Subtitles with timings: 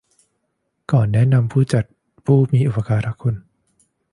[0.91, 1.83] ก่อนแนะนำผู้จัด
[2.25, 3.35] ผู้มีอุปการคุณ